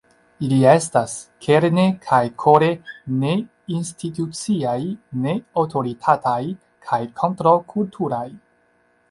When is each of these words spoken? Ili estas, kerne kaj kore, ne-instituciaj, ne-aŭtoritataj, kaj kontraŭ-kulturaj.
Ili 0.45 0.55
estas, 0.69 1.11
kerne 1.47 1.83
kaj 2.05 2.21
kore, 2.43 2.69
ne-instituciaj, 3.25 4.79
ne-aŭtoritataj, 5.27 6.41
kaj 6.91 7.01
kontraŭ-kulturaj. 7.23 8.27